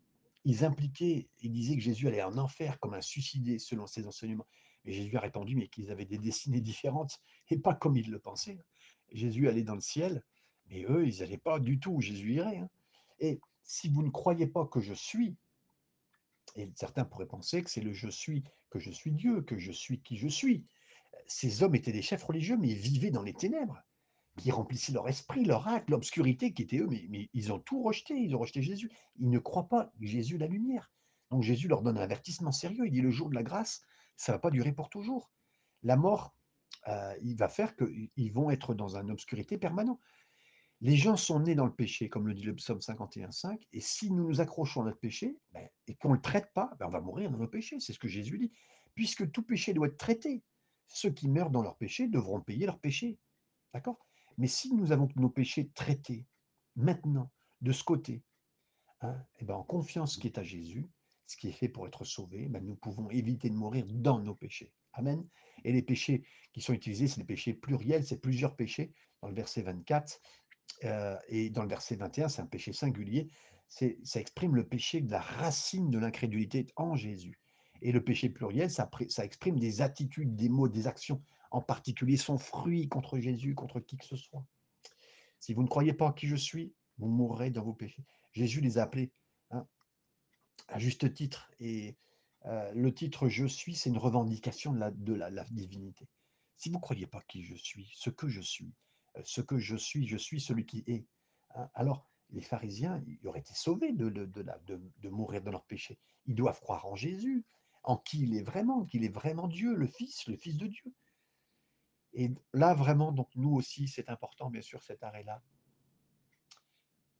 [0.44, 4.46] Ils impliquaient, ils disaient que Jésus allait en enfer comme un suicidé selon ses enseignements.
[4.84, 7.20] Mais Jésus a répondu, mais qu'ils avaient des destinées différentes
[7.50, 8.58] et pas comme ils le pensaient.
[9.12, 10.22] Jésus allait dans le ciel,
[10.70, 12.58] mais eux, ils n'allaient pas du tout où Jésus irait.
[12.58, 12.70] Hein.
[13.20, 15.36] Et si vous ne croyez pas que je suis,
[16.56, 19.72] et certains pourraient penser que c'est le je suis, que je suis Dieu, que je
[19.72, 20.64] suis qui je suis.
[21.26, 23.82] Ces hommes étaient des chefs religieux, mais ils vivaient dans les ténèbres,
[24.38, 28.14] qui remplissaient leur esprit, leur acte, l'obscurité qui était eux, mais, ils ont tout rejeté,
[28.14, 28.90] ils ont rejeté Jésus.
[29.16, 30.90] Ils ne croient pas Jésus la lumière.
[31.30, 33.82] Donc Jésus leur donne un avertissement sérieux, il dit le jour de la grâce,
[34.16, 35.30] ça ne va pas durer pour toujours.
[35.82, 36.34] La mort,
[36.88, 40.00] euh, il va faire qu'ils vont être dans une obscurité permanente.
[40.80, 44.12] Les gens sont nés dans le péché, comme le dit le psaume 51.5, et si
[44.12, 46.90] nous nous accrochons à notre péché, ben, et qu'on ne le traite pas, ben, on
[46.90, 48.52] va mourir dans nos péchés, c'est ce que Jésus dit,
[48.94, 50.44] puisque tout péché doit être traité.
[50.86, 53.18] Ceux qui meurent dans leur péché devront payer leur péché.
[53.74, 54.07] D'accord?
[54.38, 56.26] Mais si nous avons nos péchés traités,
[56.76, 58.22] maintenant, de ce côté,
[59.00, 60.88] hein, et ben en confiance qui est à Jésus,
[61.26, 64.34] ce qui est fait pour être sauvé, ben nous pouvons éviter de mourir dans nos
[64.34, 64.72] péchés.
[64.94, 65.26] Amen.
[65.64, 69.34] Et les péchés qui sont utilisés, c'est des péchés pluriels, c'est plusieurs péchés dans le
[69.34, 70.20] verset 24.
[70.84, 73.28] Euh, et dans le verset 21, c'est un péché singulier.
[73.68, 77.38] Ça exprime le péché de la racine de l'incrédulité en Jésus.
[77.82, 82.38] Et le péché pluriel, ça exprime des attitudes, des mots, des actions, en particulier son
[82.38, 84.44] fruit contre Jésus, contre qui que ce soit.
[85.40, 88.04] Si vous ne croyez pas en qui je suis, vous mourrez dans vos péchés.
[88.32, 89.12] Jésus les a appelés
[89.50, 89.66] hein,
[90.68, 91.50] à juste titre.
[91.60, 91.96] Et
[92.46, 96.08] euh, le titre Je suis, c'est une revendication de la, divinité.
[96.56, 98.72] Si vous ne croyez pas qui je suis, ce que je suis,
[99.16, 101.06] euh, ce que je suis, je suis celui qui est.
[101.54, 105.98] Hein, alors, les pharisiens, ils auraient été sauvés de, mourir de leur péché.
[106.26, 107.44] Ils doivent croire en Jésus,
[107.84, 110.94] en qui il est vraiment, qu'il est vraiment Dieu, le Fils, le Fils de Dieu.
[112.18, 115.40] Et là, vraiment, donc nous aussi, c'est important, bien sûr, cet arrêt-là.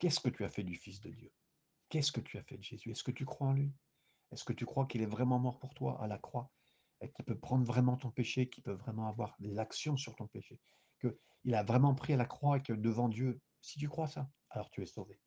[0.00, 1.32] Qu'est-ce que tu as fait du Fils de Dieu?
[1.88, 2.90] Qu'est-ce que tu as fait de Jésus?
[2.90, 3.72] Est-ce que tu crois en lui?
[4.32, 6.50] Est-ce que tu crois qu'il est vraiment mort pour toi à la croix
[7.00, 10.26] et qu'il peut prendre vraiment ton péché, qu'il peut vraiment avoir des actions sur ton
[10.26, 10.58] péché?
[11.00, 14.28] Qu'il a vraiment pris à la croix et que devant Dieu, si tu crois ça,
[14.50, 15.20] alors tu es sauvé.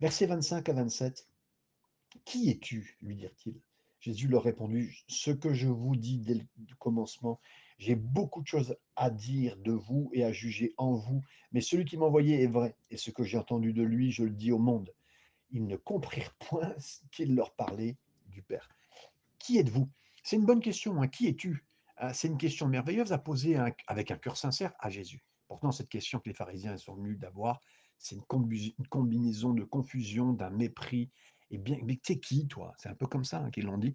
[0.00, 1.26] Versets 25 à 27.
[2.26, 2.98] Qui es-tu?
[3.00, 3.58] lui dirent-ils.
[4.00, 7.40] Jésus leur répondu Ce que je vous dis dès le commencement,
[7.78, 11.84] j'ai beaucoup de choses à dire de vous et à juger en vous, mais celui
[11.84, 14.52] qui m'a envoyé est vrai, et ce que j'ai entendu de lui, je le dis
[14.52, 14.92] au monde
[15.50, 16.74] ils ne comprirent point
[17.10, 18.68] qu'il leur parlait du Père.
[19.38, 19.88] Qui êtes-vous?
[20.22, 21.00] C'est une bonne question.
[21.00, 21.08] Hein.
[21.08, 21.64] Qui es-tu?
[21.96, 25.24] Ah, C'est une question merveilleuse à poser avec un cœur sincère à Jésus.
[25.46, 27.60] Pourtant, cette question que les pharisiens sont venus d'avoir,
[27.98, 28.22] c'est une,
[28.90, 31.10] combinaison de confusion, d'un mépris.
[31.50, 32.74] Et bien, mais t'es qui, toi?
[32.76, 33.94] C'est un peu comme ça hein, qu'ils l'ont dit.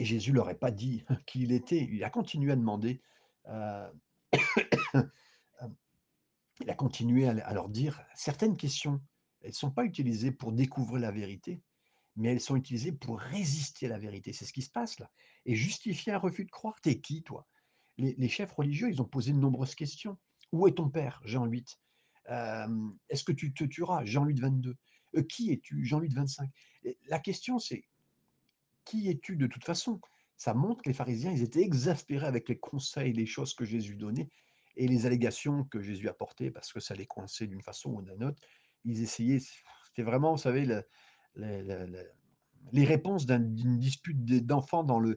[0.00, 1.88] Et Jésus leur a pas dit qui il était.
[1.92, 3.00] Il a continué à demander.
[3.48, 3.90] Euh,
[6.60, 9.00] il a continué à leur dire certaines questions
[9.42, 11.62] elles ne sont pas utilisées pour découvrir la vérité,
[12.16, 14.32] mais elles sont utilisées pour résister à la vérité.
[14.32, 15.10] C'est ce qui se passe là.
[15.46, 16.80] Et justifier un refus de croire.
[16.82, 17.46] T'es qui, toi?
[17.96, 20.18] Les, chefs religieux, ils ont posé de nombreuses questions.
[20.52, 21.20] Où est ton père?
[21.24, 21.78] Jean 8.
[22.28, 24.04] Est-ce que tu te tueras?
[24.04, 24.76] Jean 8, 22.
[25.28, 25.84] qui es-tu?
[25.84, 26.50] Jean 8, 25.
[27.06, 27.84] la question, c'est
[28.90, 30.00] qui es-tu de toute façon?
[30.36, 33.94] Ça montre que les pharisiens, ils étaient exaspérés avec les conseils, les choses que Jésus
[33.94, 34.28] donnait
[34.76, 38.24] et les allégations que Jésus apportait parce que ça les coinçait d'une façon ou d'une
[38.24, 38.42] autre.
[38.84, 39.38] Ils essayaient,
[39.86, 40.82] c'était vraiment, vous savez,
[41.36, 45.14] les réponses d'une dispute d'enfants dans, la,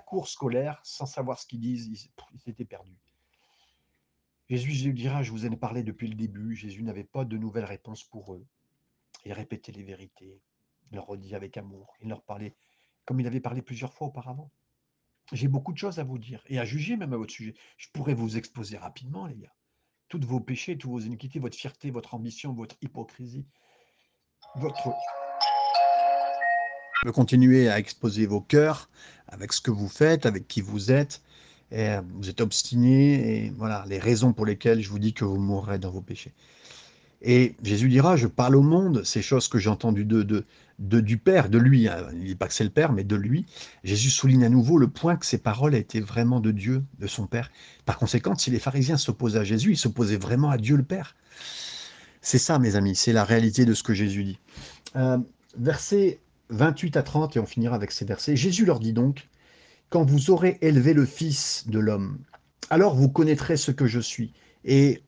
[0.00, 2.98] cour scolaire, sans savoir ce qu'ils disent, ils, s'étaient perdus.
[4.48, 7.66] Jésus dira, je vous en ai parlé depuis le début, Jésus n'avait pas de nouvelles
[7.66, 8.44] réponses pour eux.
[9.24, 10.40] Il répétait les vérités,
[10.90, 12.54] il leur redit avec amour, il leur parlait
[13.04, 14.50] comme il avait parlé plusieurs fois auparavant.
[15.32, 17.54] J'ai beaucoup de choses à vous dire et à juger même à votre sujet.
[17.76, 19.54] Je pourrais vous exposer rapidement, les gars
[20.10, 23.46] toutes vos péchés, toutes vos iniquités, votre fierté, votre ambition, votre hypocrisie,
[24.56, 24.92] votre...
[27.06, 28.90] Vous continuez à exposer vos cœurs
[29.28, 31.22] avec ce que vous faites, avec qui vous êtes.
[31.72, 35.38] Euh, vous êtes obstiné et voilà les raisons pour lesquelles je vous dis que vous
[35.38, 36.34] mourrez dans vos péchés.
[37.22, 40.44] Et Jésus dira, je parle au monde, ces choses que j'ai entendues de,
[40.78, 41.86] du Père, de lui.
[41.86, 42.06] Hein.
[42.12, 43.44] Il ne dit pas que c'est le Père, mais de lui.
[43.84, 47.26] Jésus souligne à nouveau le point que ces paroles étaient vraiment de Dieu, de son
[47.26, 47.50] Père.
[47.84, 51.14] Par conséquent, si les pharisiens s'opposaient à Jésus, ils s'opposaient vraiment à Dieu le Père.
[52.22, 54.38] C'est ça, mes amis, c'est la réalité de ce que Jésus dit.
[54.96, 55.18] Euh,
[55.58, 58.36] versets 28 à 30, et on finira avec ces versets.
[58.36, 59.28] Jésus leur dit donc,
[59.90, 62.18] quand vous aurez élevé le Fils de l'homme,
[62.70, 64.32] alors vous connaîtrez ce que je suis,
[64.64, 65.02] et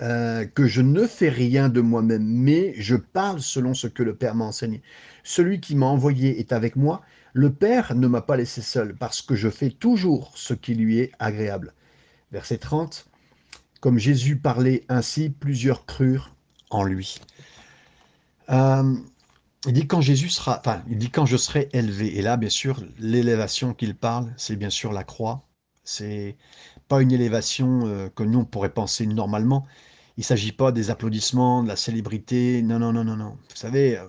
[0.00, 4.16] euh, que je ne fais rien de moi-même, mais je parle selon ce que le
[4.16, 4.82] Père m'a enseigné.
[5.22, 7.02] Celui qui m'a envoyé est avec moi.
[7.32, 10.98] Le Père ne m'a pas laissé seul, parce que je fais toujours ce qui lui
[10.98, 11.74] est agréable.
[12.32, 13.06] Verset 30.
[13.80, 16.34] Comme Jésus parlait ainsi, plusieurs crurent
[16.70, 17.20] en lui.
[18.50, 18.96] Euh,
[19.66, 22.18] il dit quand Jésus sera, enfin, il dit quand je serai élevé.
[22.18, 25.46] Et là, bien sûr, l'élévation qu'il parle, c'est bien sûr la croix.
[25.84, 26.36] C'est
[27.00, 29.66] une élévation euh, que nous on pourrait penser normalement.
[30.16, 32.62] Il ne s'agit pas des applaudissements, de la célébrité.
[32.62, 33.30] Non, non, non, non, non.
[33.30, 34.06] Vous savez, euh,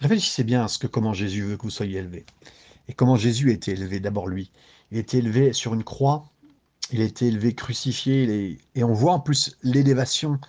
[0.00, 2.26] réfléchissez bien à ce que comment Jésus veut que vous soyez élevé.
[2.88, 4.50] Et comment Jésus a été élevé, d'abord lui.
[4.90, 6.28] Il a été élevé sur une croix,
[6.92, 10.40] il a été élevé crucifié, et on voit en plus l'élévation.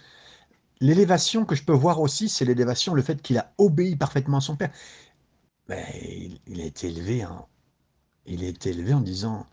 [0.80, 4.42] L'élévation que je peux voir aussi, c'est l'élévation, le fait qu'il a obéi parfaitement à
[4.42, 4.72] son Père.
[5.70, 7.24] Mais il, il été élevé,
[8.26, 9.46] il a été élevé en disant,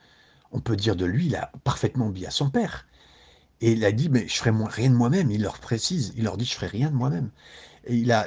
[0.52, 2.86] on peut dire de lui, il a parfaitement obéi à son père.
[3.60, 5.30] Et il a dit, mais je ferai rien de moi-même.
[5.30, 7.30] Il leur précise, il leur dit, je ferai rien de moi-même.
[7.88, 8.26] Il a,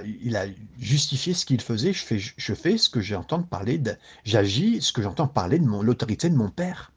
[0.79, 1.93] justifié ce qu'il faisait.
[1.93, 6.35] Je fais, ce que j'entends parler, de, j'agis ce que j'entends parler de l'autorité de
[6.35, 6.91] mon père.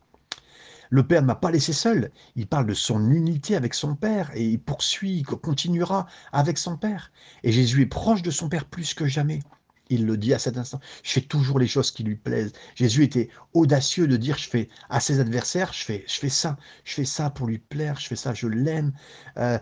[0.90, 2.10] Le père ne m'a pas laissé seul.
[2.36, 7.10] Il parle de son unité avec son père et il poursuit, continuera avec son père.
[7.42, 9.40] Et Jésus est proche de son père plus que jamais.
[9.90, 10.80] Il le dit à cet instant.
[11.02, 12.52] Je fais toujours les choses qui lui plaisent.
[12.74, 16.56] Jésus était audacieux de dire, je fais à ses adversaires, je fais, je fais ça,
[16.84, 18.92] je fais ça pour lui plaire, je fais ça, je l'aime.
[19.36, 19.58] Euh,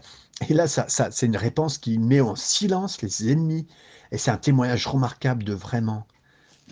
[0.49, 3.67] et là, ça, c'est une réponse qui met en silence les ennemis.
[4.13, 6.07] Et c'est un témoignage remarquable de vraiment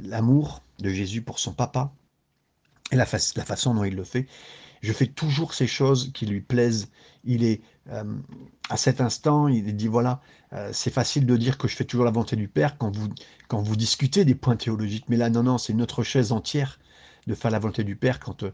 [0.04, 1.92] l'amour de Jésus pour son papa
[2.92, 4.26] et la façon dont il le fait.
[4.80, 6.90] Je fais toujours ces choses qui lui plaisent.
[7.24, 8.04] Il est euh,
[8.68, 10.20] à cet instant, il dit voilà,
[10.52, 13.76] euh, c'est facile de dire que je fais toujours la volonté du Père quand vous,
[13.76, 15.06] discutez des points théologiques.
[15.08, 16.78] Mais là, non, non, c'est une autre chaise entière
[17.26, 18.52] de faire la volonté du Père quand euh,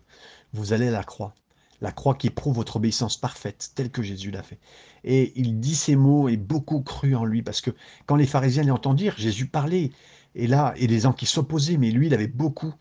[0.53, 1.35] vous allez à la croix.
[1.83, 4.59] La croix qui prouve votre obéissance parfaite, telle que Jésus l'a fait.
[5.05, 7.71] Et il dit ces mots et beaucoup cru en lui, parce que
[8.07, 9.91] quand les pharisiens l'entendent dire, Jésus parlait,
[10.35, 12.73] et là, et les gens qui s'opposaient, mais lui, il avait beaucoup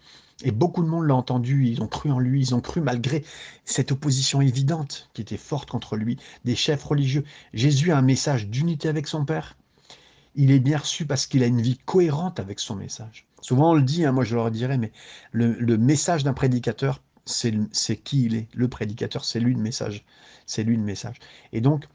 [0.44, 3.24] et beaucoup de monde l'a entendu, ils ont cru en lui, ils ont cru malgré
[3.64, 7.24] cette opposition évidente qui était forte contre lui, des chefs religieux.
[7.54, 9.56] Jésus a un message d'unité avec son Père.
[10.36, 13.28] Il est bien reçu parce qu'il a une vie cohérente avec son message.
[13.42, 14.92] Souvent on le dit, hein, moi je leur dirais, mais
[15.32, 18.48] le, message d'un prédicateur, c'est qui il est.
[18.54, 20.04] Le prédicateur, c'est lui le message.
[20.46, 21.16] C'est lui le message.
[21.54, 21.88] Et donc,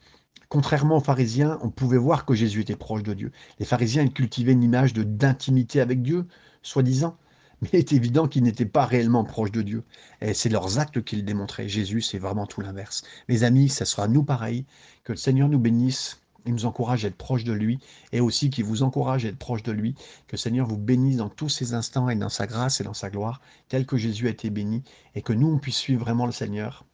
[0.49, 3.33] contrairement aux pharisiens, on pouvait voir que Jésus était proche de Dieu.
[3.59, 6.27] Les pharisiens, ils cultivaient une image d'intimité avec Dieu,
[6.63, 7.17] soi-disant
[7.61, 9.85] mais il est évident qu'ils n'étaient pas réellement proches de Dieu.
[10.21, 11.69] Et c'est leurs actes qui le démontraient.
[11.69, 13.03] Jésus, c'est vraiment tout l'inverse.
[13.29, 14.65] Mes amis, ça sera nous pareil.
[15.05, 16.21] Que le Seigneur nous bénisse.
[16.47, 17.79] Il nous encourage à être proche de lui
[18.13, 19.95] et aussi qu'il vous encourage à être proche de lui.
[20.27, 22.95] Que le Seigneur vous bénisse dans tous ces instants et dans sa grâce et dans
[22.95, 24.83] sa gloire, tel que Jésus a été béni
[25.15, 26.87] et que nous, on puisse suivre vraiment le Seigneur.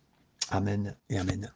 [0.51, 1.53] Amen et Amen.